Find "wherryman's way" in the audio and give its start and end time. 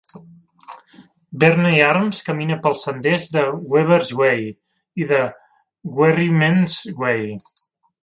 6.01-7.27